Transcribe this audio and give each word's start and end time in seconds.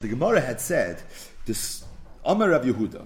The 0.00 0.08
Gemara 0.08 0.40
had 0.40 0.62
said, 0.62 1.02
this 1.44 1.84
Amar 2.24 2.48
Rav 2.52 2.64
Yehuda. 2.64 3.04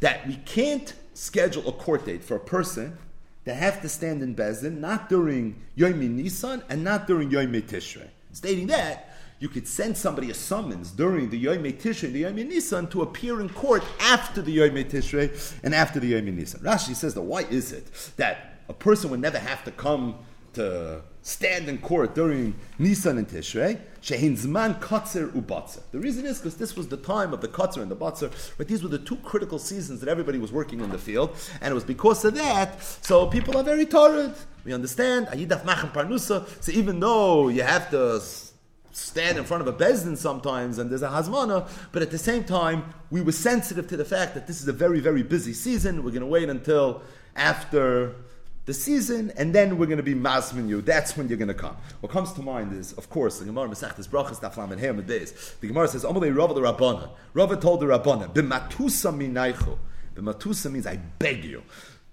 That 0.00 0.26
we 0.26 0.36
can't 0.44 0.94
schedule 1.14 1.68
a 1.68 1.72
court 1.72 2.06
date 2.06 2.24
for 2.24 2.34
a 2.34 2.40
person 2.40 2.98
that 3.44 3.54
have 3.54 3.80
to 3.82 3.88
stand 3.88 4.20
in 4.24 4.34
Bezin 4.34 4.78
not 4.78 5.08
during 5.08 5.62
Yom 5.76 6.16
Nisan 6.16 6.64
and 6.68 6.82
not 6.82 7.06
during 7.06 7.30
Yom 7.30 7.52
Tishrei. 7.52 8.08
Stating 8.32 8.66
that, 8.66 9.16
you 9.38 9.48
could 9.48 9.68
send 9.68 9.96
somebody 9.96 10.30
a 10.30 10.34
summons 10.34 10.90
during 10.90 11.30
the 11.30 11.38
Yom 11.38 11.62
Tishrei, 11.62 12.12
the 12.12 12.18
Yom 12.20 12.34
Nisan, 12.34 12.88
to 12.88 13.02
appear 13.02 13.40
in 13.40 13.48
court 13.48 13.84
after 14.00 14.42
the 14.42 14.50
Yom 14.50 14.74
Tishrei 14.74 15.56
and 15.62 15.72
after 15.72 16.00
the 16.00 16.08
Yom 16.08 16.24
Nisan. 16.34 16.62
Rashi 16.62 16.96
says 16.96 17.14
that 17.14 17.22
why 17.22 17.42
is 17.42 17.70
it 17.70 17.86
that 18.16 18.58
a 18.68 18.74
person 18.74 19.08
would 19.10 19.20
never 19.20 19.38
have 19.38 19.62
to 19.62 19.70
come 19.70 20.16
to 20.54 21.00
stand 21.24 21.70
in 21.70 21.78
court 21.78 22.14
during 22.14 22.54
Nisan 22.78 23.16
and 23.16 23.26
Tishrei, 23.26 23.80
Shehin 24.02 24.32
Zman 24.32 24.78
Katzer 24.78 25.30
Ubatzer. 25.32 25.80
The 25.90 25.98
reason 25.98 26.26
is 26.26 26.38
because 26.38 26.58
this 26.58 26.76
was 26.76 26.88
the 26.88 26.98
time 26.98 27.32
of 27.32 27.40
the 27.40 27.48
Katzer 27.48 27.80
and 27.80 27.90
the 27.90 27.96
Batzer, 27.96 28.30
but 28.58 28.68
these 28.68 28.82
were 28.82 28.90
the 28.90 28.98
two 28.98 29.16
critical 29.16 29.58
seasons 29.58 30.00
that 30.00 30.08
everybody 30.10 30.38
was 30.38 30.52
working 30.52 30.80
in 30.80 30.90
the 30.90 30.98
field, 30.98 31.34
and 31.62 31.72
it 31.72 31.74
was 31.74 31.82
because 31.82 32.26
of 32.26 32.34
that, 32.34 32.80
so 32.82 33.26
people 33.26 33.56
are 33.56 33.62
very 33.62 33.86
tired. 33.86 34.34
We 34.64 34.74
understand, 34.74 35.28
Ayidaf 35.28 35.64
Machem 35.64 35.92
Parnusa, 35.92 36.46
so 36.62 36.72
even 36.72 37.00
though 37.00 37.48
you 37.48 37.62
have 37.62 37.90
to 37.90 38.20
stand 38.92 39.38
in 39.38 39.44
front 39.44 39.66
of 39.66 39.66
a 39.66 39.72
bezdin 39.72 40.16
sometimes 40.16 40.78
and 40.78 40.90
there's 40.90 41.02
a 41.02 41.08
hazmana, 41.08 41.66
but 41.90 42.02
at 42.02 42.10
the 42.10 42.18
same 42.18 42.44
time, 42.44 42.92
we 43.10 43.22
were 43.22 43.32
sensitive 43.32 43.88
to 43.88 43.96
the 43.96 44.04
fact 44.04 44.34
that 44.34 44.46
this 44.46 44.60
is 44.60 44.68
a 44.68 44.72
very, 44.72 45.00
very 45.00 45.22
busy 45.22 45.54
season. 45.54 46.04
We're 46.04 46.10
going 46.10 46.20
to 46.20 46.26
wait 46.26 46.50
until 46.50 47.02
after 47.34 48.14
the 48.66 48.74
season, 48.74 49.32
and 49.36 49.54
then 49.54 49.76
we're 49.76 49.86
going 49.86 49.98
to 49.98 50.02
be 50.02 50.14
masmin 50.14 50.68
you. 50.68 50.80
That's 50.80 51.16
when 51.16 51.28
you're 51.28 51.38
going 51.38 51.48
to 51.48 51.54
come. 51.54 51.76
What 52.00 52.10
comes 52.10 52.32
to 52.32 52.42
mind 52.42 52.72
is, 52.72 52.92
of 52.94 53.10
course, 53.10 53.38
the 53.38 53.44
Gemara 53.44 53.68
Masechtas 53.68 54.08
Brachas 54.08 54.40
Daflam 54.40 54.72
and 54.72 54.80
Hayam 54.80 55.06
days. 55.06 55.54
The 55.60 55.68
Gemara 55.68 55.88
says, 55.88 56.04
"Amalei 56.04 56.34
Rava 56.34 56.54
the 56.54 56.62
Rabbana." 56.62 57.10
Rava 57.34 57.56
told 57.56 57.80
the 57.80 57.86
Rabbana, 57.86 58.32
"B'matusa 58.32 59.14
minaychu." 59.14 59.78
B'matusa 60.14 60.70
means 60.70 60.86
I 60.86 60.96
beg 60.96 61.44
you. 61.44 61.62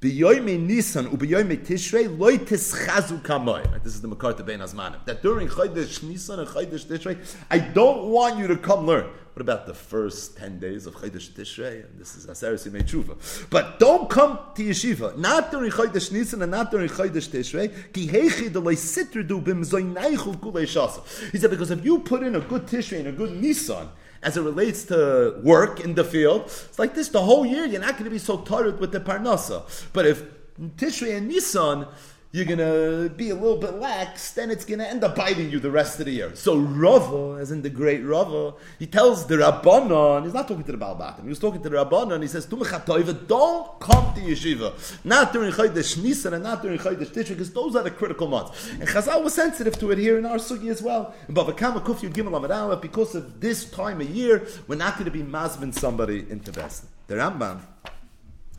B'yoyme 0.02 0.66
Nisan 0.66 1.06
u'b'yoyme 1.10 1.64
Tishrei 1.64 2.18
loy 2.18 2.40
tischazu 2.40 3.22
kamoy. 3.22 3.84
This 3.84 3.94
is 3.94 4.02
the 4.02 4.08
Makarta 4.08 4.44
Ben 4.46 4.60
Azmanim. 4.60 5.06
That 5.06 5.22
during 5.22 5.48
Chodesh 5.48 6.02
Nisan 6.04 6.40
and 6.40 6.50
Chodesh 6.50 6.86
Tishrei, 6.86 7.38
I 7.50 7.60
don't 7.60 8.10
want 8.10 8.40
you 8.40 8.48
to 8.48 8.58
come 8.58 8.88
learn. 8.88 9.08
What 9.34 9.42
about 9.42 9.66
the 9.66 9.74
first 9.74 10.38
10 10.38 10.60
days 10.60 10.86
of 10.86 10.96
Chodesh 10.96 11.32
Tishrei? 11.32 11.86
And 11.86 12.00
this 12.00 12.16
is 12.16 12.28
Aseres 12.28 12.70
Yimei 12.70 12.84
Tshuva. 12.84 13.50
But 13.50 13.80
don't 13.80 14.10
come 14.10 14.40
to 14.56 14.64
yeshiva, 14.64 15.18
not 15.18 15.52
during 15.52 15.72
Chodesh 15.72 16.12
Nisan 16.12 16.42
and 16.42 16.52
not 16.52 16.70
during 16.70 16.90
Chodesh 16.90 17.30
Tishrei. 17.30 17.94
Ki 17.94 18.08
heichi 18.08 18.50
sitrdu 18.50 19.44
bim 19.44 19.64
kulei. 19.64 21.32
He 21.32 21.38
said, 21.38 21.50
because 21.50 21.72
if 21.72 21.86
you 21.86 22.00
put 22.00 22.24
in 22.24 22.36
a 22.36 22.42
good 22.42 22.66
Tishrei 22.66 23.00
and 23.00 23.08
a 23.08 23.12
good 23.14 23.42
Nisan, 23.42 23.90
as 24.24 24.38
it 24.38 24.42
relates 24.42 24.84
to 24.86 25.40
work 25.44 25.80
in 25.80 25.96
the 25.96 26.04
field. 26.04 26.44
It's 26.44 26.78
like 26.78 26.94
this 26.94 27.10
the 27.10 27.22
whole 27.22 27.46
year. 27.46 27.66
You're 27.66 27.82
not 27.82 27.94
going 27.94 28.06
to 28.06 28.12
be 28.12 28.20
so 28.20 28.38
tired 28.42 28.80
with 28.80 28.92
the 28.92 29.00
parnasa. 29.00 29.64
But 29.94 30.06
if 30.06 30.24
Tishrei 30.60 31.18
and 31.18 31.28
Nisan, 31.28 31.88
you're 32.34 32.46
gonna 32.46 33.10
be 33.10 33.30
a 33.30 33.36
little 33.36 33.58
bit 33.58 33.74
lax, 33.74 34.32
then 34.32 34.50
it's 34.50 34.64
gonna 34.64 34.86
end 34.86 35.04
up 35.04 35.16
biting 35.16 35.50
you 35.52 35.60
the 35.60 35.70
rest 35.70 36.00
of 36.00 36.06
the 36.06 36.12
year. 36.14 36.34
So 36.34 36.58
Rava, 36.58 37.40
as 37.42 37.52
in 37.52 37.62
the 37.62 37.70
great 37.70 38.06
Rava, 38.06 38.54
he 38.80 38.88
tells 38.88 39.28
the 39.28 39.36
Rabbanon, 39.36 40.24
he's 40.24 40.34
not 40.34 40.48
talking 40.48 40.64
to 40.64 40.72
the 40.72 40.78
Balbatim, 40.78 41.24
he 41.24 41.30
was 41.30 41.40
talking 41.40 41.62
to 41.62 41.70
the 41.70 41.76
Rabbanon, 41.76 42.22
he 42.22 42.28
says, 42.28 42.46
don't 42.46 43.80
come 43.80 44.14
to 44.14 44.22
yeshiva. 44.22 44.74
Not 45.04 45.34
during 45.34 45.52
Chodesh 45.52 46.02
Nisan 46.02 46.34
and 46.34 46.44
not 46.44 46.62
during 46.62 46.80
Chodesh 46.80 47.12
Tishrei, 47.12 47.30
because 47.30 47.52
those 47.52 47.76
are 47.76 47.84
the 47.84 47.92
critical 47.92 48.28
months. 48.28 48.70
And 48.72 48.88
Chazal 48.88 49.24
was 49.24 49.34
sensitive 49.34 49.78
to 49.80 49.92
it 49.92 49.98
here 49.98 50.18
in 50.18 50.26
our 50.26 50.38
sugi 50.38 50.70
as 50.70 50.82
well. 50.82 51.14
And 51.28 51.36
Bava 51.36 51.52
Kamma 51.58 51.84
Kuf 51.84 52.00
Yud 52.00 52.14
Gimel 52.14 52.82
because 52.82 53.14
of 53.14 53.42
this 53.42 53.70
time 53.70 54.00
of 54.00 54.10
year, 54.10 54.48
we're 54.68 54.76
not 54.76 54.98
to 55.04 55.12
be 55.12 55.22
mazmin 55.22 55.74
somebody 55.74 56.26
into 56.30 56.52
Best. 56.52 56.86
The 57.08 57.16
Rambam, 57.16 57.60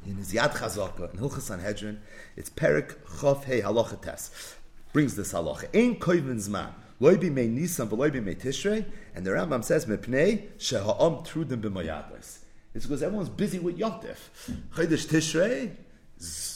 in 0.06 0.16
his 0.16 0.32
Yad 0.32 0.52
Chazaka, 0.52 1.12
in 1.12 1.20
Hilchas 1.20 1.42
Sanhedrin, 1.42 2.00
it's 2.36 2.50
Perik 2.50 2.94
Chof 3.18 3.44
Hey 3.44 3.60
Halacha 3.60 4.00
Tes. 4.00 4.56
Brings 4.92 5.16
this 5.16 5.32
halacha. 5.32 5.74
Ein 5.74 5.96
koivin 5.98 6.36
zman. 6.36 6.70
Loi 7.00 7.16
be 7.16 7.30
mei 7.30 7.48
Nisan 7.48 7.88
v'loi 7.88 8.12
be 8.12 8.20
mei 8.20 8.34
Tishrei. 8.34 8.84
And 9.14 9.24
the 9.24 9.30
Rambam 9.30 9.64
says, 9.64 9.86
Mepnei 9.86 10.50
sheha'am 10.58 11.26
trudim 11.26 11.62
b'mayados. 11.62 12.38
It's 12.74 12.86
because 12.86 13.02
everyone's 13.02 13.28
busy 13.28 13.58
with 13.58 13.78
Yontif. 13.78 14.16
Chodesh 14.74 15.06
Tishrei, 15.06 15.72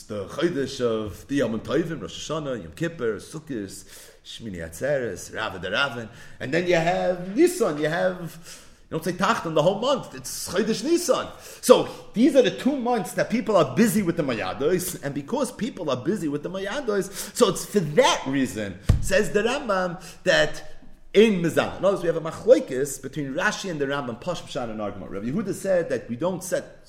the 0.09 0.27
Chodesh 0.27 0.81
of 0.81 1.27
the 1.29 1.37
Yom 1.37 1.59
Tovim, 1.61 2.01
Rosh 2.01 2.31
Hashanah, 2.31 2.63
Yom 2.63 2.73
Kippur, 2.73 3.17
Sukkot, 3.17 3.85
Shmini 4.25 4.59
Atzeres, 4.59 5.35
Rava 5.35 5.59
the 5.59 5.71
Ravin. 5.71 6.09
And 6.41 6.53
then 6.53 6.67
you 6.67 6.77
have 6.77 7.35
Nisan, 7.35 7.79
you 7.79 7.89
have 7.89 8.66
you 8.89 8.97
don't 8.97 9.05
say 9.05 9.13
Tachton 9.13 9.55
the 9.55 9.63
whole 9.63 9.81
month. 9.81 10.15
It's 10.15 10.49
Chodesh 10.49 10.85
Nisan. 10.85 11.27
So 11.61 11.89
these 12.15 12.37
are 12.37 12.43
the 12.43 12.53
two 12.53 12.77
months 12.77 13.15
that 13.15 13.31
people 13.31 13.57
are 13.57 13.75
busy 13.75 14.01
with 14.03 14.17
the 14.17 14.23
Mayados, 14.23 15.03
and 15.03 15.13
because 15.13 15.51
people 15.51 15.91
are 15.91 15.97
busy 15.97 16.29
with 16.29 16.45
the 16.45 16.51
Mayados, 16.51 17.35
so 17.35 17.49
it's 17.49 17.65
for 17.65 17.81
that 17.81 18.23
reason, 18.27 18.79
says 19.01 19.33
the 19.33 19.43
Rambam, 19.43 20.01
that 20.23 20.85
in 21.13 21.43
Mizan. 21.43 21.81
Notice 21.81 22.03
we 22.03 22.07
have 22.07 22.17
a 22.17 22.21
machlokes 22.21 23.03
between 23.03 23.35
Rashi 23.35 23.71
and 23.71 23.81
the 23.81 23.87
Rambam, 23.87 24.23
Pashpshan 24.23 24.71
and 24.71 24.81
Argument. 24.81 25.11
Rabbi 25.11 25.27
Yehuda 25.27 25.55
said 25.55 25.89
that 25.89 26.09
we 26.09 26.15
don't 26.15 26.45
set 26.45 26.89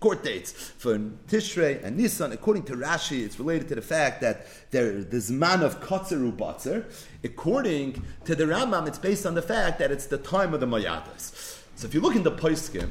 court 0.00 0.22
dates 0.22 0.52
for 0.52 0.98
Tishrei 1.28 1.82
and 1.82 1.96
Nisan. 1.96 2.32
According 2.32 2.64
to 2.64 2.74
Rashi, 2.74 3.24
it's 3.24 3.38
related 3.38 3.68
to 3.68 3.74
the 3.74 3.82
fact 3.82 4.20
that 4.20 4.46
there, 4.70 5.02
there's 5.02 5.30
man 5.30 5.62
of 5.62 5.80
Kotzeru 5.80 6.36
Batzer. 6.36 6.84
According 7.24 8.02
to 8.24 8.34
the 8.34 8.44
Rambam, 8.44 8.86
it's 8.86 8.98
based 8.98 9.26
on 9.26 9.34
the 9.34 9.42
fact 9.42 9.78
that 9.78 9.90
it's 9.90 10.06
the 10.06 10.18
time 10.18 10.54
of 10.54 10.60
the 10.60 10.66
Mayadas. 10.66 11.58
So 11.74 11.86
if 11.86 11.94
you 11.94 12.00
look 12.00 12.16
in 12.16 12.22
the 12.22 12.32
Poiskim, 12.32 12.90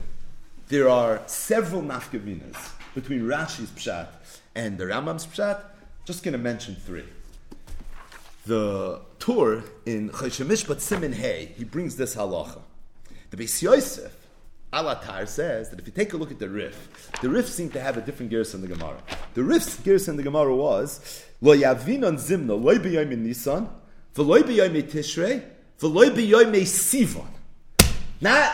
there 0.68 0.90
are 0.90 1.22
several 1.28 1.82
nafkavinas 1.82 2.72
between 2.94 3.22
Rashi's 3.22 3.70
Pshat 3.72 4.08
and 4.56 4.78
the 4.78 4.86
Rambam's 4.86 5.26
Pshat. 5.26 5.62
Just 6.04 6.24
going 6.24 6.34
to 6.34 6.38
mention 6.38 6.76
three. 6.76 7.06
The 8.46 9.02
Tur 9.20 9.64
in 9.86 10.10
Choshen 10.10 10.48
Mishpat 10.48 10.80
Simin 10.80 11.14
Hay, 11.14 11.54
he 11.58 11.64
brings 11.64 11.98
this 11.98 12.16
halacha. 12.16 12.62
The 13.30 13.38
Beis 13.38 13.62
Yosef, 13.62 14.17
Alatar 14.74 15.28
says 15.28 15.70
that 15.70 15.80
if 15.80 15.88
you 15.88 15.94
take 15.94 16.14
a 16.14 16.18
look 16.18 16.30
at 16.30 16.40
the 16.40 16.50
Rif, 16.50 17.12
the 17.22 17.30
Rif 17.30 17.48
seemed 17.48 17.72
to 17.74 17.80
have 17.80 17.96
a 17.96 18.02
different 18.02 18.30
gears 18.30 18.54
in 18.54 18.62
the 18.62 18.68
Gemara. 18.68 19.02
The 19.34 19.44
Rif's 19.44 19.80
gears 19.80 20.10
in 20.10 20.18
the 20.18 20.24
Gemara 20.24 20.54
was 20.54 21.24
Lo 21.42 21.56
Yavinon 21.56 22.16
Zimna 22.16 22.62
Lo 22.62 22.78
B'Yom 22.78 23.18
Nisan 23.18 23.70
V'Lo 24.14 24.42
B'Yom 24.42 24.84
Tishrei 24.84 25.44
V'Lo 25.80 26.10
B'Yom 26.10 26.54
Sivan. 26.64 27.28
Not 28.20 28.52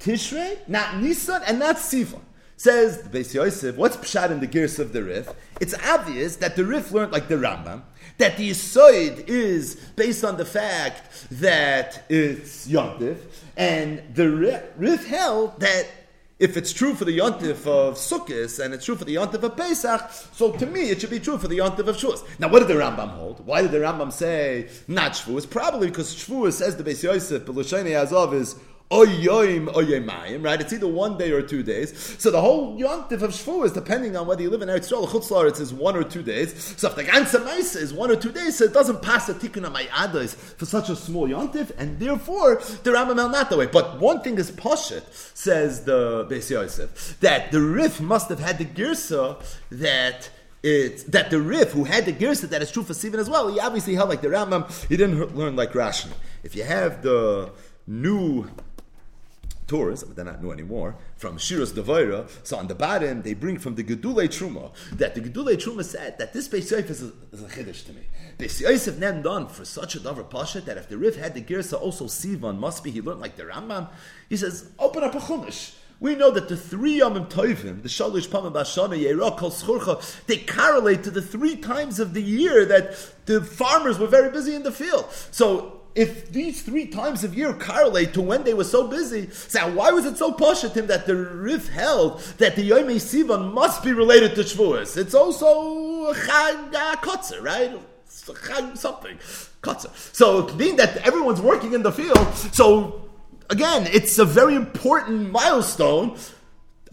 Tishrei, 0.00 0.58
not 0.68 1.00
Nisan, 1.00 1.42
and 1.46 1.60
not 1.60 1.76
Sivan. 1.76 2.20
Says 2.56 3.02
the 3.02 3.18
Beis 3.18 3.34
Yosef, 3.34 3.76
what's 3.76 3.96
pshat 3.96 4.30
in 4.30 4.40
the 4.40 4.46
gears 4.46 4.78
of 4.78 4.92
the 4.92 5.02
Rif? 5.02 5.28
It's 5.60 5.74
obvious 5.84 6.36
that 6.36 6.56
the 6.56 6.64
Rif 6.64 6.92
learned 6.92 7.12
like 7.12 7.28
the 7.28 7.34
Rambam 7.34 7.82
that 8.18 8.36
the 8.36 8.50
Yisoid 8.50 9.28
is 9.28 9.74
based 9.96 10.24
on 10.24 10.36
the 10.36 10.44
fact 10.44 11.26
that 11.30 12.04
it's 12.08 12.68
Yontif, 12.68 13.18
and 13.56 14.02
the 14.14 14.30
Rif 14.76 15.06
held 15.06 15.58
that 15.60 15.86
if 16.38 16.56
it's 16.56 16.72
true 16.72 16.94
for 16.94 17.04
the 17.04 17.18
Yontif 17.18 17.66
of 17.66 17.94
Sukkot 17.94 18.62
and 18.62 18.74
it's 18.74 18.84
true 18.84 18.96
for 18.96 19.04
the 19.04 19.14
Yontif 19.14 19.42
of 19.42 19.56
Pesach, 19.56 20.10
so 20.32 20.52
to 20.52 20.66
me 20.66 20.90
it 20.90 21.00
should 21.00 21.10
be 21.10 21.20
true 21.20 21.38
for 21.38 21.48
the 21.48 21.58
Yontif 21.58 21.86
of 21.86 21.96
Shavuos. 21.96 22.24
Now, 22.38 22.48
what 22.48 22.60
did 22.60 22.68
the 22.68 22.74
Rambam 22.74 23.10
hold? 23.10 23.46
Why 23.46 23.62
did 23.62 23.70
the 23.70 23.78
Rambam 23.78 24.12
say 24.12 24.68
not 24.88 25.12
Shavuos? 25.12 25.48
Probably 25.48 25.88
because 25.88 26.14
Shavuos, 26.14 26.54
says 26.54 26.76
the 26.76 26.84
Beis 26.84 27.02
Yosef, 27.02 27.46
but 27.46 27.56
Azov 27.56 28.34
is 28.34 28.56
Oyoim 28.90 29.66
Oyemayim, 29.72 30.44
right? 30.44 30.60
It's 30.60 30.72
either 30.72 30.86
one 30.86 31.16
day 31.16 31.32
or 31.32 31.42
two 31.42 31.62
days. 31.62 32.16
So 32.20 32.30
the 32.30 32.40
whole 32.40 32.78
yontif 32.78 33.22
of 33.22 33.30
Shvu 33.30 33.64
is 33.64 33.72
depending 33.72 34.16
on 34.16 34.26
whether 34.26 34.42
you 34.42 34.50
live 34.50 34.62
in 34.62 34.68
Eretz 34.68 34.92
Yisrael 34.92 35.02
or 35.02 35.08
Chutzlar, 35.08 35.48
it's 35.48 35.72
one 35.72 35.96
or 35.96 36.04
two 36.04 36.22
days. 36.22 36.76
So 36.76 36.88
if 36.88 36.94
the 36.94 37.04
Gansa 37.04 37.44
Maisa 37.44 37.76
is 37.76 37.92
one 37.92 38.10
or 38.10 38.16
two 38.16 38.30
days, 38.30 38.58
so 38.58 38.64
it 38.64 38.74
doesn't 38.74 39.02
pass 39.02 39.28
a 39.28 39.34
tikkun 39.34 39.66
Amayadis 39.66 40.34
for 40.34 40.66
such 40.66 40.90
a 40.90 40.96
small 40.96 41.26
yontif, 41.26 41.72
and 41.78 41.98
therefore 41.98 42.56
the 42.56 42.90
Rambam 42.90 43.16
not 43.16 43.50
that 43.50 43.58
way. 43.58 43.66
But 43.66 44.00
one 44.00 44.20
thing 44.20 44.38
is 44.38 44.50
Poshet, 44.50 45.02
says 45.34 45.84
the 45.84 46.26
Beis 46.30 46.50
Yosef, 46.50 47.18
that 47.20 47.52
the 47.52 47.62
Rif 47.62 48.00
must 48.00 48.28
have 48.28 48.40
had 48.40 48.58
the 48.58 48.66
Girsa 48.66 49.42
that 49.70 50.30
it's 50.62 51.02
that 51.04 51.30
the 51.30 51.40
Rif 51.40 51.72
who 51.72 51.84
had 51.84 52.04
the 52.06 52.12
Girsa 52.12 52.48
that 52.50 52.62
is 52.62 52.70
true 52.70 52.82
for 52.82 52.92
Sivan 52.92 53.18
as 53.18 53.28
well, 53.28 53.48
he 53.52 53.58
obviously 53.58 53.94
held 53.94 54.08
like 54.08 54.20
the 54.20 54.28
Rambam, 54.28 54.70
he 54.88 54.96
didn't 54.96 55.36
learn 55.36 55.56
like 55.56 55.72
Rashi. 55.72 56.12
If 56.42 56.54
you 56.54 56.64
have 56.64 57.02
the 57.02 57.50
new 57.86 58.48
Torahs, 59.66 60.06
but 60.06 60.16
they're 60.16 60.24
not 60.24 60.42
new 60.42 60.52
anymore, 60.52 60.96
from 61.16 61.38
Shiras 61.38 61.72
Devaira. 61.72 62.28
So 62.42 62.56
on 62.56 62.68
the 62.68 62.74
bottom, 62.74 63.22
they 63.22 63.34
bring 63.34 63.58
from 63.58 63.74
the 63.74 63.84
Gedulei 63.84 64.28
Truma 64.28 64.72
that 64.92 65.14
the 65.14 65.20
Gedulei 65.20 65.56
Truma 65.56 65.84
said 65.84 66.18
that 66.18 66.32
this 66.32 66.48
Beis 66.48 66.70
Yosef 66.70 66.90
is 66.90 67.02
a, 67.02 67.12
is 67.32 67.42
a 67.42 67.46
chiddush 67.46 67.84
to 67.86 67.92
me. 67.92 68.02
Beis 68.38 68.60
Yosef 68.60 68.98
then 68.98 69.22
done 69.22 69.48
for 69.48 69.64
such 69.64 69.94
a 69.94 70.00
davar 70.00 70.28
pasha 70.28 70.60
that 70.62 70.76
if 70.76 70.88
the 70.88 70.98
Rif 70.98 71.16
had 71.16 71.34
the 71.34 71.42
Girsa 71.42 71.80
also 71.80 72.06
Sivan 72.06 72.58
must 72.58 72.84
be 72.84 72.90
he 72.90 73.00
learned 73.00 73.20
like 73.20 73.36
the 73.36 73.44
Rambam. 73.44 73.88
He 74.28 74.36
says, 74.36 74.70
open 74.78 75.02
up 75.02 75.14
a 75.14 75.20
chumash. 75.20 75.74
we 76.00 76.14
know 76.14 76.30
that 76.30 76.48
the 76.48 76.56
three 76.56 77.00
Yomim 77.00 77.30
Tovim, 77.30 77.82
the 77.82 77.88
Shalish 77.88 78.28
Pamim 78.28 78.52
Bashana, 78.52 79.00
Yerah 79.00 79.36
Kol 79.36 79.50
Schurcha, 79.50 80.26
they 80.26 80.38
correlate 80.38 81.04
to 81.04 81.10
the 81.10 81.22
three 81.22 81.56
times 81.56 81.98
of 81.98 82.14
the 82.14 82.22
year 82.22 82.64
that 82.66 82.96
the 83.26 83.40
farmers 83.40 83.98
were 83.98 84.06
very 84.06 84.30
busy 84.30 84.54
in 84.54 84.62
the 84.62 84.72
field. 84.72 85.06
So 85.30 85.80
if 85.94 86.32
these 86.32 86.62
three 86.62 86.86
times 86.86 87.22
of 87.22 87.36
year 87.36 87.52
correlate 87.52 88.14
to 88.14 88.20
when 88.20 88.42
they 88.42 88.54
were 88.54 88.64
so 88.64 88.88
busy, 88.88 89.30
so 89.30 89.72
why 89.72 89.90
was 89.92 90.04
it 90.04 90.16
so 90.18 90.32
posh 90.32 90.64
at 90.64 90.76
him 90.76 90.88
that 90.88 91.06
the 91.06 91.14
Rif 91.14 91.68
held 91.68 92.20
that 92.38 92.56
the 92.56 92.62
Yom 92.62 92.88
Sivan 92.88 93.52
must 93.52 93.84
be 93.84 93.92
related 93.92 94.34
to 94.34 94.42
Shavuos? 94.42 94.96
It's 94.96 95.14
also 95.14 96.12
Chag 96.12 96.74
uh, 96.74 96.96
Kotzer, 96.96 97.40
right? 97.42 97.78
Chag 98.08 98.76
something. 98.76 99.16
Kotzer. 99.62 99.90
So 100.14 100.42
being 100.56 100.76
that 100.76 100.96
everyone's 101.06 101.40
working 101.40 101.74
in 101.74 101.82
the 101.82 101.92
field, 101.92 102.34
so 102.34 103.08
again, 103.50 103.86
it's 103.92 104.18
a 104.18 104.24
very 104.24 104.56
important 104.56 105.30
milestone 105.30 106.16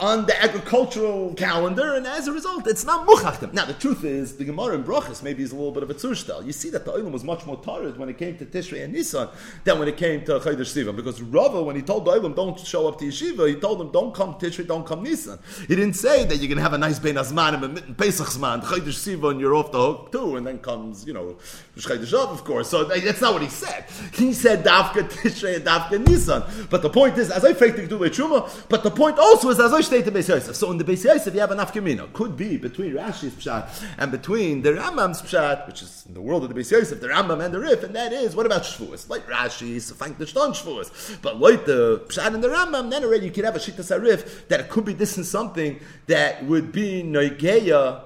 on 0.02 0.26
the 0.26 0.44
agricultural 0.44 1.32
calendar, 1.36 1.94
and 1.94 2.08
as 2.08 2.28
a 2.28 2.32
result, 2.32 2.66
it's 2.66 2.84
not 2.84 3.08
muchachtim. 3.08 3.54
Now, 3.54 3.66
the 3.66 3.76
truth 3.76 4.04
is, 4.04 4.36
the 4.36 4.44
Gemara 4.44 4.74
in 4.74 4.84
Brachas 4.84 5.22
maybe 5.22 5.44
is 5.44 5.52
a 5.52 5.56
little 5.56 5.72
bit 5.72 5.84
of 5.84 5.92
a 5.92 5.94
tzurshtal. 5.94 6.44
You 6.44 6.52
see 6.52 6.72
that 6.72 6.86
the 6.86 6.92
Olam 6.92 7.12
was 7.12 7.24
much 7.24 7.46
more 7.46 7.62
tired 7.62 7.98
when 7.98 8.10
it 8.10 8.18
came 8.18 8.36
to 8.40 8.46
Tishrei 8.46 8.84
and 8.84 8.94
Nisan 8.94 9.30
than 9.64 9.78
when 9.78 9.88
it 9.88 9.98
came 9.98 10.26
to 10.26 10.40
Chodesh 10.40 10.74
Sivan. 10.74 10.96
Because 10.96 11.22
Rava, 11.22 11.62
when 11.62 11.76
he 11.76 11.84
told 11.84 12.06
the 12.06 12.12
Olam 12.12 12.36
don't 12.36 12.60
show 12.60 12.88
up 12.88 12.98
to 12.98 13.06
Yeshiva, 13.06 13.48
he 13.48 13.56
told 13.56 13.80
them 13.80 13.92
don't 13.92 14.12
come 14.14 14.34
Tishrei, 14.34 14.66
don't 14.66 14.88
come 14.88 15.04
Nisan. 15.04 15.38
He 15.68 15.76
didn't 15.76 15.94
say 15.94 16.26
that 16.26 16.38
you're 16.38 16.48
going 16.48 16.58
to 16.58 16.64
have 16.64 16.74
a 16.74 16.80
nice 16.80 16.98
Ben 16.98 17.16
Azman 17.16 17.64
and 17.64 17.96
Pesach 17.96 18.28
Zman, 18.28 18.64
Chodesh 18.64 19.18
Sivan, 19.18 19.40
you're 19.40 19.54
off 19.54 19.72
the 19.72 19.78
hook 19.78 20.12
too, 20.12 20.36
and 20.36 20.48
then 20.48 20.58
comes, 20.58 21.06
you 21.06 21.14
know, 21.14 21.38
Chodesh 21.78 22.12
of 22.12 22.44
course. 22.44 22.70
So 22.70 22.86
that's 22.86 23.22
not 23.22 23.34
what 23.34 23.44
he 23.44 23.50
said. 23.50 23.86
He 24.14 24.34
said 24.34 24.66
Davka 24.66 25.04
Tishrei 25.12 25.58
and 25.58 25.66
Davka 25.66 26.04
Nisan. 26.08 26.44
But 26.72 26.82
the 26.82 26.90
point 26.90 27.20
is, 27.20 27.30
as 27.30 27.46
I 27.46 27.54
fake 27.54 27.76
to 27.76 27.86
do 27.86 28.00
Truma, 28.00 28.50
but 28.68 28.82
the 28.82 28.90
point 28.90 29.20
also 29.20 29.50
is, 29.50 29.60
as 29.60 29.74
I 29.74 29.82
state 29.92 30.30
Yosef. 30.30 30.56
So 30.56 30.72
in 30.72 30.78
the 30.78 30.86
Beis 30.86 31.04
Yosef, 31.04 31.34
you 31.34 31.42
have 31.42 31.52
an 31.52 31.58
afkamina. 31.58 32.14
Could 32.14 32.38
be 32.38 32.56
between 32.56 32.94
Rashi's 32.94 33.34
pshat 33.34 33.70
and 33.98 34.10
between 34.10 34.62
the 34.62 34.70
Rambam's 34.72 35.22
pshat, 35.22 35.68
which 35.68 35.82
is 35.82 36.06
in 36.08 36.14
the 36.14 36.22
world 36.22 36.44
of 36.44 36.50
the 36.54 36.56
Beis 36.56 36.72
Yosef, 36.72 37.02
the 37.02 37.10
Rambam 37.10 37.44
and 37.44 37.54
the 37.54 37.60
Rif, 37.60 37.84
and 37.84 37.94
that 37.94 38.14
is 38.14 38.34
what 38.34 38.46
about 38.46 38.62
Shavuos? 38.62 39.10
Like 39.10 39.28
Rashi, 39.28 39.82
so 39.82 39.94
thank 39.94 40.18
the 40.18 40.24
Shton 40.24 40.52
Shavuos. 40.52 41.22
But 41.22 41.42
like 41.42 41.66
the 41.66 42.06
pshat 42.08 42.34
and 42.34 42.42
the 42.42 42.48
Rambam, 42.48 42.90
then 42.90 43.04
already 43.04 43.26
you 43.26 43.32
could 43.34 43.44
have 43.44 43.58
a 43.58 43.60
shita 43.60 43.82
sarif 43.82 44.48
that 44.48 44.62
it 44.62 44.70
could 44.70 44.86
be 44.86 44.94
this 44.94 45.18
and 45.18 45.26
something 45.26 45.78
that 46.08 46.46
would 46.46 46.72
be 46.72 47.04
noigeya 47.04 48.02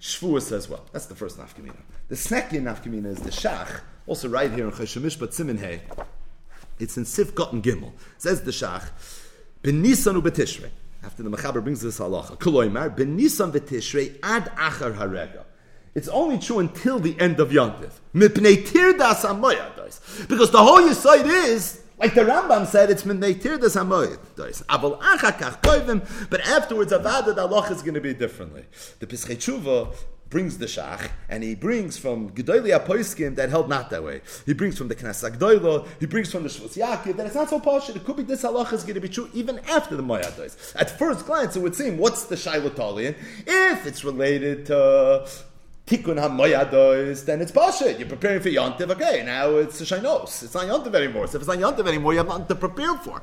Shavuos 0.00 0.50
as 0.50 0.68
well. 0.68 0.84
That's 0.90 1.06
the 1.06 1.14
first 1.14 1.38
nafkamina. 1.38 1.76
The 2.08 2.16
second 2.16 2.64
nafkamina 2.64 3.06
is 3.06 3.20
the 3.20 3.30
shach, 3.30 3.80
also 4.08 4.28
right 4.28 4.50
here 4.50 4.64
in 4.64 4.72
Cheshamish, 4.72 5.16
but 5.20 5.32
Simin 5.32 5.58
Hey. 5.58 5.82
It's 6.80 6.96
in 6.96 7.04
Sif 7.04 7.32
Gotten 7.32 7.62
Gimel. 7.62 7.92
Says 8.18 8.42
the 8.42 8.50
shach, 8.50 8.90
Benisan 9.62 10.20
ubetishrei 10.20 10.70
after 11.04 11.22
the 11.22 11.30
Mechaber 11.30 11.62
brings 11.62 11.80
this 11.80 11.98
halacha. 11.98 12.38
Kuloimar, 12.38 12.96
ben 12.96 13.18
v'tishrei 13.18 14.18
ad 14.22 14.52
achar 14.56 14.96
harega. 14.96 15.44
It's 15.94 16.08
only 16.08 16.38
true 16.38 16.58
until 16.58 16.98
the 16.98 17.18
end 17.20 17.38
of 17.38 17.50
Yontif. 17.50 17.92
Mipnei. 18.14 18.62
Because 20.28 20.50
the 20.50 20.58
whole 20.58 20.80
Yisoid 20.80 21.26
is, 21.48 21.82
like 21.98 22.14
the 22.14 22.22
Rambam 22.22 22.66
said, 22.66 22.90
it's 22.90 23.02
mipnei 23.02 23.34
tirdas 23.34 23.76
koivim, 25.62 26.30
but 26.30 26.40
afterwards, 26.40 26.92
avada, 26.92 27.34
the 27.34 27.46
halacha 27.46 27.72
is 27.72 27.82
going 27.82 27.94
to 27.94 28.00
be 28.00 28.14
differently. 28.14 28.64
The 29.00 29.06
Pischei 29.06 29.36
Tshuva 29.36 29.94
brings 30.32 30.56
the 30.56 30.64
Shach, 30.64 31.10
and 31.28 31.44
he 31.44 31.54
brings 31.54 31.98
from 31.98 32.30
Gedoli 32.30 32.76
Apoiskim 32.76 33.36
that 33.36 33.50
held 33.50 33.68
not 33.68 33.90
that 33.90 34.02
way. 34.02 34.22
He 34.46 34.54
brings 34.54 34.78
from 34.78 34.88
the 34.88 34.96
Knesset 34.96 35.36
Gdoilo, 35.36 35.86
he 36.00 36.06
brings 36.06 36.32
from 36.32 36.42
the 36.42 36.48
Shvus 36.48 36.74
Yaakov, 36.76 37.18
that 37.18 37.26
it's 37.26 37.34
not 37.34 37.50
so 37.50 37.60
posh, 37.60 37.90
it 37.90 38.02
could 38.02 38.16
be 38.16 38.22
this 38.22 38.42
halacha 38.42 38.72
is 38.72 38.82
going 38.82 38.94
to 38.94 39.00
be 39.00 39.10
true 39.10 39.28
even 39.34 39.58
after 39.68 39.94
the 39.94 40.02
Moyados. 40.02 40.74
At 40.74 40.98
first 40.98 41.26
glance, 41.26 41.54
it 41.54 41.60
would 41.60 41.74
seem, 41.74 41.98
what's 41.98 42.24
the 42.24 42.34
Shailotalian? 42.34 43.14
If 43.46 43.86
it's 43.86 44.04
related 44.04 44.64
to 44.66 45.28
tikkun 45.86 46.16
hamoyados, 46.16 47.24
then 47.24 47.40
it's 47.40 47.50
bullshit. 47.50 47.98
You're 47.98 48.08
preparing 48.08 48.40
for 48.40 48.48
yontiv. 48.48 48.90
Okay, 48.90 49.22
now 49.24 49.56
it's 49.56 49.80
shainos. 49.80 50.42
It's 50.42 50.54
not 50.54 50.66
yontiv 50.66 50.94
anymore. 50.94 51.26
So 51.26 51.36
if 51.36 51.42
it's 51.42 51.48
not 51.48 51.58
yontiv 51.58 51.88
anymore, 51.88 52.12
you 52.12 52.18
have 52.18 52.28
nothing 52.28 52.46
to 52.46 52.54
prepare 52.54 52.94
for. 52.96 53.22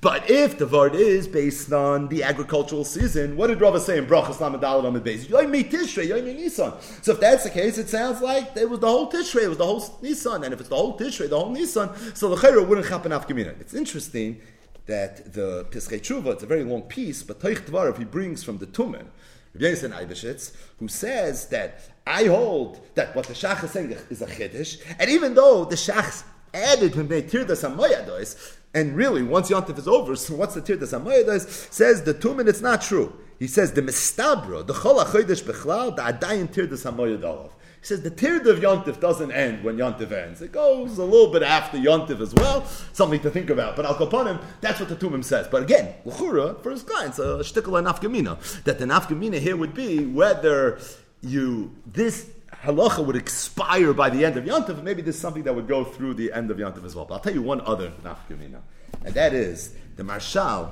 But 0.00 0.28
if 0.30 0.58
the 0.58 0.66
vart 0.66 0.94
is 0.94 1.28
based 1.28 1.72
on 1.72 2.08
the 2.08 2.22
agricultural 2.22 2.84
season, 2.84 3.36
what 3.36 3.48
did 3.48 3.60
Rava 3.60 3.78
say 3.78 3.98
in 3.98 4.06
Brachas 4.06 4.36
Lamadal 4.36 4.84
on 4.84 4.94
the 4.94 5.00
base? 5.00 5.26
Yoimi 5.26 5.70
Tishrei, 5.70 6.08
Yoimi 6.08 6.34
Nisan. 6.34 6.72
So 7.02 7.12
if 7.12 7.20
that's 7.20 7.44
the 7.44 7.50
case, 7.50 7.78
it 7.78 7.88
sounds 7.88 8.20
like 8.20 8.56
it 8.56 8.68
was 8.68 8.80
the 8.80 8.88
whole 8.88 9.10
Tishrei, 9.10 9.44
it 9.44 9.48
was 9.48 9.58
the 9.58 9.66
whole 9.66 9.98
Nisan. 10.02 10.42
And 10.44 10.52
if 10.54 10.60
it's 10.60 10.68
the 10.68 10.76
whole 10.76 10.98
Tishrei, 10.98 11.28
the 11.28 11.38
whole 11.38 11.50
Nisan, 11.50 11.90
so 12.14 12.28
the 12.28 12.36
Chayra 12.36 12.66
wouldn't 12.66 12.88
happen 12.88 13.12
after 13.12 13.38
It's 13.38 13.74
interesting 13.74 14.40
that 14.86 15.34
the 15.34 15.66
Pischei 15.70 16.00
Tshuva, 16.00 16.32
it's 16.32 16.42
a 16.42 16.46
very 16.46 16.64
long 16.64 16.82
piece, 16.82 17.22
but 17.22 17.40
Teich 17.40 17.60
Dvarav, 17.60 17.98
he 17.98 18.04
brings 18.04 18.42
from 18.42 18.58
the 18.58 18.66
Tumim, 18.66 19.06
Who 19.52 20.88
says 20.88 21.46
that 21.48 21.80
I 22.06 22.24
hold 22.24 22.80
that 22.94 23.14
what 23.16 23.26
the 23.26 23.34
Shach 23.34 23.64
is 23.64 23.70
saying 23.70 23.96
is 24.08 24.22
a 24.22 24.26
Chiddush, 24.26 24.80
and 24.98 25.10
even 25.10 25.34
though 25.34 25.64
the 25.64 25.76
Shach 25.76 26.22
added 26.54 26.94
when 26.94 27.08
they 27.08 27.22
tir 27.22 27.44
the 27.44 27.54
Samoyados, 27.54 28.56
and 28.72 28.94
really, 28.96 29.22
once 29.22 29.50
Yontif 29.50 29.78
is 29.78 29.88
over, 29.88 30.14
so 30.16 30.36
what's 30.36 30.54
the 30.54 30.60
tir 30.60 30.76
the 30.76 30.86
Samoyados? 30.86 31.72
Says 31.72 32.02
the 32.02 32.14
two 32.14 32.34
minutes 32.34 32.60
not 32.60 32.82
true. 32.82 33.12
He 33.38 33.46
says 33.46 33.72
the 33.72 33.82
Mistabro, 33.82 34.66
the 34.66 34.74
Chol 34.74 35.02
HaChodesh 35.04 35.42
Bechlal, 35.42 35.96
the 35.96 36.02
Adayin 36.02 36.52
tir 36.52 36.66
the 36.66 36.76
Samoyadolov. 36.76 37.50
He 37.80 37.86
says 37.86 38.02
the 38.02 38.10
Tird 38.10 38.46
of 38.46 38.58
Yontif 38.58 39.00
doesn't 39.00 39.32
end 39.32 39.64
when 39.64 39.78
Yontif 39.78 40.12
ends. 40.12 40.42
It 40.42 40.52
goes 40.52 40.98
a 40.98 41.04
little 41.04 41.32
bit 41.32 41.42
after 41.42 41.78
Yontif 41.78 42.20
as 42.20 42.34
well. 42.34 42.66
Something 42.92 43.20
to 43.20 43.30
think 43.30 43.48
about. 43.48 43.74
But 43.74 43.86
Al 43.86 43.94
Kaponim, 43.94 44.38
that's 44.60 44.80
what 44.80 44.90
the 44.90 44.96
Tumim 44.96 45.24
says. 45.24 45.48
But 45.48 45.62
again, 45.62 45.94
for 46.04 46.70
his 46.70 46.82
clients 46.82 47.18
a 47.18 47.38
shtickle 47.38 47.78
and 47.78 47.86
nafkamina. 47.86 48.64
That 48.64 48.78
the 48.78 48.84
nafkamina 48.84 49.38
here 49.38 49.56
would 49.56 49.72
be 49.72 50.04
whether 50.04 50.78
you, 51.22 51.74
this 51.86 52.28
halacha 52.64 53.02
would 53.04 53.16
expire 53.16 53.94
by 53.94 54.10
the 54.10 54.26
end 54.26 54.36
of 54.36 54.44
Yontif, 54.44 54.82
maybe 54.82 55.00
this 55.00 55.14
is 55.14 55.20
something 55.22 55.44
that 55.44 55.54
would 55.54 55.66
go 55.66 55.82
through 55.82 56.14
the 56.14 56.34
end 56.34 56.50
of 56.50 56.58
Yontif 56.58 56.84
as 56.84 56.94
well. 56.94 57.06
But 57.06 57.14
I'll 57.14 57.20
tell 57.20 57.34
you 57.34 57.42
one 57.42 57.62
other 57.62 57.92
nafkamina. 58.04 58.60
And 59.06 59.14
that 59.14 59.32
is 59.32 59.74
the 59.96 60.02
Maharshal 60.02 60.70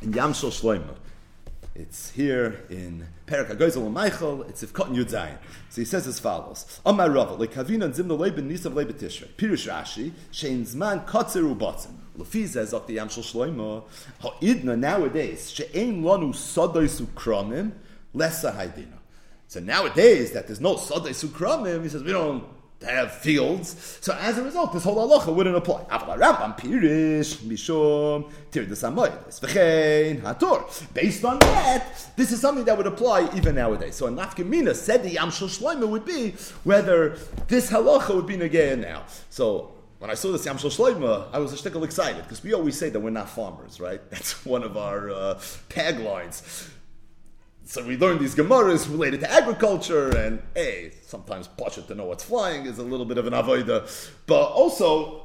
in 0.00 0.12
Yamshel 0.12 0.50
Shloimeh 0.50 0.94
it's 1.74 2.10
here 2.10 2.64
in 2.70 3.08
Perak 3.26 3.48
Hagozel 3.48 3.84
and 3.86 3.94
Michael. 3.94 4.42
It's 4.44 4.64
Cotton 4.70 4.94
Yud 4.94 5.10
Zayin. 5.10 5.38
So 5.70 5.80
he 5.80 5.84
says 5.84 6.06
as 6.06 6.20
follows: 6.20 6.80
Amar 6.86 7.10
Rava 7.10 7.36
lekavina 7.36 7.86
and 7.86 7.94
zimna 7.94 8.16
leiben 8.16 8.48
nisav 8.48 8.74
leiben 8.74 8.94
tishrei. 8.94 9.26
Pirush 9.36 9.68
Rashi 9.68 10.12
shein 10.30 10.62
zman 10.62 11.04
kotzer 11.04 11.42
ubatzim. 11.42 11.94
Lefi 12.16 12.46
says 12.46 12.72
of 12.72 12.86
the 12.86 12.98
Yamshel 12.98 13.24
Shloimo 13.24 13.84
ha'idna 14.20 14.76
nowadays 14.76 15.50
she'ein 15.50 16.02
lanu 16.02 16.32
sadais 16.32 17.02
ukramim 17.02 17.72
lesa 18.14 18.52
haydina. 18.52 18.98
So 19.48 19.58
nowadays 19.58 20.30
that 20.30 20.46
there's 20.46 20.60
no 20.60 20.76
sadais 20.76 21.24
ukramim, 21.26 21.82
he 21.82 21.88
says 21.88 22.04
we 22.04 22.12
don't 22.12 22.44
have 22.84 23.12
fields. 23.12 23.98
So 24.00 24.16
as 24.20 24.38
a 24.38 24.42
result, 24.42 24.72
this 24.72 24.84
whole 24.84 24.96
halacha 24.96 25.34
wouldn't 25.34 25.56
apply. 25.56 25.84
Based 30.94 31.24
on 31.24 31.38
that, 31.40 32.12
this 32.16 32.32
is 32.32 32.40
something 32.40 32.64
that 32.64 32.76
would 32.76 32.86
apply 32.86 33.28
even 33.34 33.54
nowadays. 33.54 33.96
So 33.96 34.06
a 34.06 34.10
nafkamina 34.10 34.74
said 34.74 35.02
the 35.02 35.10
Yamshel 35.16 35.48
Shloima 35.48 35.88
would 35.88 36.04
be 36.04 36.30
whether 36.64 37.16
this 37.48 37.70
halacha 37.70 38.14
would 38.14 38.26
be 38.26 38.36
negaya 38.36 38.78
now. 38.78 39.04
So 39.30 39.72
when 39.98 40.10
I 40.10 40.14
saw 40.14 40.32
this 40.32 40.46
Yamshel 40.46 40.70
Shloima, 40.70 41.28
I 41.32 41.38
was 41.38 41.52
a 41.52 41.56
shtickle 41.56 41.84
excited 41.84 42.22
because 42.22 42.42
we 42.42 42.52
always 42.52 42.78
say 42.78 42.90
that 42.90 43.00
we're 43.00 43.10
not 43.10 43.28
farmers, 43.28 43.80
right? 43.80 44.00
That's 44.10 44.44
one 44.44 44.62
of 44.62 44.76
our 44.76 45.10
uh, 45.10 45.34
taglines. 45.70 46.68
So 47.66 47.82
we 47.84 47.96
learn 47.96 48.18
these 48.18 48.34
Gemaras 48.34 48.90
related 48.90 49.20
to 49.20 49.30
agriculture, 49.30 50.14
and 50.14 50.42
hey, 50.54 50.92
sometimes 51.06 51.48
Pasha 51.48 51.80
to 51.82 51.94
know 51.94 52.04
what's 52.04 52.22
flying 52.22 52.66
is 52.66 52.78
a 52.78 52.82
little 52.82 53.06
bit 53.06 53.16
of 53.16 53.26
an 53.26 53.32
avoida. 53.32 53.88
But 54.26 54.50
also, 54.50 55.23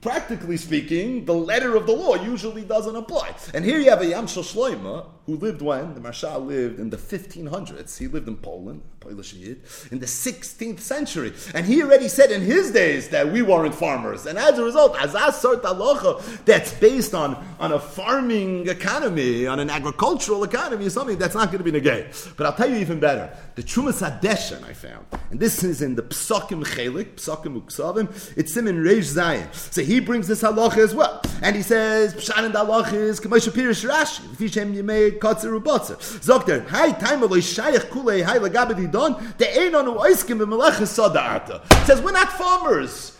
practically 0.00 0.56
speaking, 0.56 1.24
the 1.24 1.34
letter 1.34 1.76
of 1.76 1.86
the 1.86 1.92
law 1.92 2.14
usually 2.14 2.62
doesn't 2.62 2.94
apply. 2.94 3.34
And 3.54 3.64
here 3.64 3.78
you 3.78 3.90
have 3.90 4.00
a 4.00 4.06
Yamshel 4.06 4.44
Shloima 4.44 5.06
who 5.28 5.36
lived 5.36 5.60
when? 5.60 5.92
The 5.92 6.00
Maharshal 6.00 6.46
lived 6.46 6.80
in 6.80 6.88
the 6.88 6.96
1500s. 6.96 7.98
He 7.98 8.08
lived 8.08 8.28
in 8.28 8.36
Poland, 8.38 8.80
Polish 8.98 9.34
Yid, 9.34 9.60
in 9.90 9.98
the 9.98 10.06
16th 10.06 10.80
century. 10.80 11.34
And 11.52 11.66
he 11.66 11.82
already 11.82 12.08
said 12.08 12.30
in 12.30 12.40
his 12.40 12.70
days 12.70 13.10
that 13.10 13.30
we 13.30 13.42
weren't 13.42 13.74
farmers. 13.74 14.24
And 14.24 14.38
as 14.38 14.58
a 14.58 14.64
result, 14.64 14.94
Azaz 14.94 15.34
Sort 15.34 15.62
Alocha, 15.64 16.42
that's 16.46 16.72
based 16.72 17.14
on, 17.14 17.36
on 17.60 17.72
a 17.72 17.78
farming 17.78 18.68
economy, 18.68 19.46
on 19.46 19.60
an 19.60 19.68
agricultural 19.68 20.44
economy, 20.44 20.86
is 20.86 20.94
something 20.94 21.18
that's 21.18 21.34
not 21.34 21.48
going 21.48 21.58
to 21.58 21.64
be 21.64 21.72
negated. 21.72 22.14
But 22.38 22.46
I'll 22.46 22.54
tell 22.54 22.70
you 22.70 22.76
even 22.76 22.98
better. 22.98 23.30
The 23.54 23.62
Trumas 23.62 24.00
Hadeshen 24.00 24.64
I 24.64 24.72
found, 24.72 25.04
and 25.30 25.38
this 25.38 25.62
is 25.62 25.82
in 25.82 25.94
the 25.94 26.02
Psakim 26.04 26.64
Chelik, 26.64 27.16
Psakim 27.16 27.60
Uksavim, 27.60 28.34
it's 28.34 28.56
him 28.56 28.66
in 28.66 28.82
Reish 28.82 29.14
Zayin. 29.14 29.52
So 29.52 29.82
he 29.88 30.00
brings 30.00 30.28
this 30.28 30.42
halacha 30.42 30.78
as 30.78 30.94
well. 30.94 31.22
And 31.42 31.56
he 31.56 31.62
says, 31.62 32.14
Pshan 32.14 32.44
and 32.44 32.54
halacha 32.54 32.92
is 32.92 33.20
Kamosha 33.20 33.50
Pirish 33.50 33.88
Rashi, 33.88 34.20
Fishem 34.36 34.74
Yemei 34.74 35.18
katzer 35.18 35.58
ubotzer. 35.58 36.00
Sagt 36.22 36.48
er, 36.48 36.60
hai 36.68 36.92
time 36.92 37.22
lo 37.22 37.28
shayach 37.28 37.88
kule 37.90 38.22
hai 38.22 38.38
Lagabedi 38.38 38.90
don, 38.90 39.16
de 39.38 39.60
ein 39.60 39.74
on 39.74 39.86
oiskim 39.86 40.38
b'melech 40.38 40.86
sada. 40.86 41.62
Says 41.86 42.02
we're 42.02 42.12
not 42.12 42.30
farmers. 42.32 43.16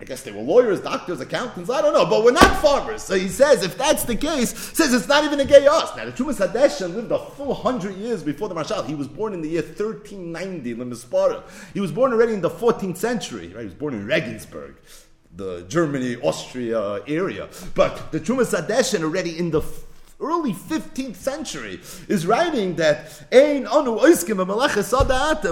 I 0.00 0.04
guess 0.04 0.22
they 0.22 0.30
were 0.30 0.42
lawyers, 0.42 0.80
doctors, 0.80 1.20
accountants, 1.20 1.68
I 1.68 1.82
don't 1.82 1.92
know, 1.92 2.06
but 2.06 2.22
we're 2.22 2.30
not 2.30 2.62
farmers. 2.62 3.02
So 3.02 3.16
he 3.16 3.26
says, 3.26 3.64
if 3.64 3.76
that's 3.76 4.04
the 4.04 4.14
case, 4.14 4.56
says 4.56 4.94
it's 4.94 5.08
not 5.08 5.24
even 5.24 5.40
a 5.40 5.44
gay 5.44 5.66
us. 5.66 5.96
Now, 5.96 6.04
the 6.04 6.12
Trumas 6.12 6.38
Hadeshan 6.38 6.94
lived 6.94 7.10
a 7.10 7.18
full 7.18 7.52
hundred 7.52 7.96
years 7.96 8.22
before 8.22 8.48
the 8.48 8.54
Maharshal. 8.54 8.86
He 8.86 8.94
was 8.94 9.08
born 9.08 9.34
in 9.34 9.40
the 9.40 9.48
year 9.48 9.62
1390, 9.62 10.76
Lemispara. 10.76 11.42
He 11.74 11.80
was 11.80 11.90
born 11.90 12.12
already 12.12 12.32
in 12.32 12.40
the 12.40 12.50
14th 12.50 12.96
century, 12.96 13.48
right? 13.48 13.62
He 13.62 13.64
was 13.64 13.74
born 13.74 13.92
in 13.92 14.06
Regensburg, 14.06 14.76
the 15.34 15.64
Germany, 15.68 16.16
Austria 16.16 17.02
area. 17.06 17.48
But 17.74 18.12
the 18.12 18.20
Trumas 18.20 18.54
Hadeshan 18.54 19.02
already 19.02 19.38
in 19.38 19.50
the 19.50 19.62
early 20.20 20.52
15th 20.52 21.14
century, 21.14 21.80
is 22.08 22.26
writing 22.26 22.74
that 22.76 23.24
Ein 23.32 23.66
anu 23.66 23.98
oiskim 23.98 24.38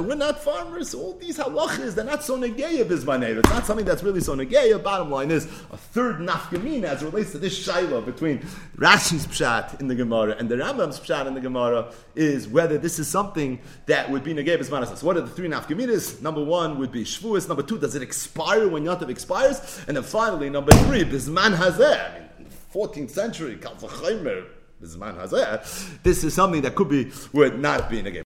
We're 0.07 0.15
not 0.17 0.43
farmers. 0.43 0.93
All 0.93 1.13
these 1.15 1.39
halachas, 1.39 1.95
they're 1.95 2.05
not 2.05 2.25
so 2.25 2.37
negeya 2.37 2.85
bismanev. 2.85 3.39
It's 3.39 3.51
not 3.51 3.65
something 3.65 3.87
that's 3.87 4.03
really 4.03 4.21
so 4.21 4.35
negeya. 4.35 4.83
Bottom 4.83 5.11
line 5.11 5.31
is 5.31 5.45
a 5.71 5.77
third 5.77 6.17
nafkamina 6.17 6.85
as 6.85 7.03
it 7.03 7.07
relates 7.07 7.31
to 7.33 7.39
this 7.39 7.67
shaila 7.67 8.05
between 8.05 8.41
Rashi's 8.77 9.27
pshat 9.27 9.81
in 9.81 9.87
the 9.87 9.95
Gemara 9.95 10.35
and 10.37 10.49
the 10.49 10.57
Rambam's 10.57 10.99
pshat 10.99 11.27
in 11.27 11.35
the 11.35 11.41
Gemara 11.41 11.93
is 12.17 12.49
whether 12.49 12.77
this 12.77 12.99
is 12.99 13.07
something 13.07 13.61
that 13.87 14.11
would 14.11 14.25
be 14.25 14.35
negeya 14.35 14.59
bismanev. 14.59 14.97
So 14.97 15.07
what 15.07 15.17
are 15.17 15.21
the 15.21 15.29
three 15.29 15.49
nafkaminas? 15.49 16.21
Number 16.23 16.43
one 16.43 16.79
would 16.79 16.91
be 16.91 17.05
shvuas. 17.05 17.47
Number 17.47 17.63
two, 17.63 17.79
does 17.79 17.95
it 17.95 18.03
expire 18.03 18.69
when 18.69 18.85
Yatav 18.85 19.11
expires? 19.11 19.85
And 19.87 19.97
then 19.97 20.05
finally, 20.05 20.51
number 20.51 20.73
three, 20.73 21.05
bisman 21.05 21.55
hazeh. 21.55 22.15
I 22.15 22.19
mean, 22.19 22.27
14th 22.75 23.11
century, 23.11 23.57
Kalfachaymer, 23.57 24.47
this 26.03 26.25
is 26.25 26.35
something 26.35 26.63
that 26.63 26.75
could 26.75 26.89
be, 26.89 27.11
would 27.33 27.59
not 27.59 27.89
be 27.89 27.99
in 27.99 28.07
a 28.07 28.11
game. 28.11 28.15